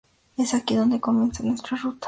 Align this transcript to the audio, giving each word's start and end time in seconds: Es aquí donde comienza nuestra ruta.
Es 0.35 0.55
aquí 0.55 0.73
donde 0.75 0.99
comienza 0.99 1.43
nuestra 1.43 1.77
ruta. 1.77 1.99